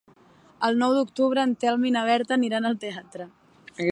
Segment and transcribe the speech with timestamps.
[0.67, 3.29] El nou d'octubre en Telm i na Berta aniran al teatre.